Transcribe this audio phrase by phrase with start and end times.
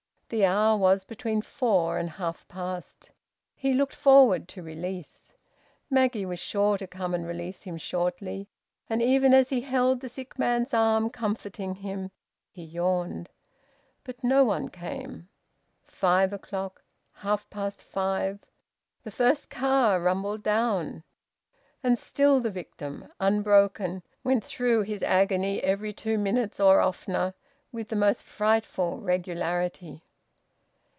[0.33, 3.11] The hour was between four and half past.
[3.53, 5.33] He looked forward to release.
[5.89, 8.47] Maggie was sure to come and release him shortly.
[8.89, 12.11] And even as he held the sick man's arm, comforting him,
[12.49, 13.29] he yawned.
[14.05, 15.27] But no one came.
[15.83, 18.39] Five o'clock, half past five!
[19.03, 21.03] The first car rumbled down.
[21.83, 27.33] And still the victim, unbroken, went through his agony every two minutes or oftener,
[27.73, 29.99] with the most frightful regularity.